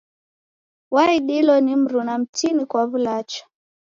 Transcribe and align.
Waidilo 0.91 1.59
ni 1.59 1.75
mruna 1.81 2.17
mtini 2.17 2.65
kwa 2.65 2.83
w'ulacha. 2.85 3.43